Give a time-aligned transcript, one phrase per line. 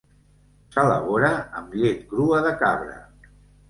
[0.77, 1.31] S'elabora
[1.61, 3.01] amb llet crua de cabra.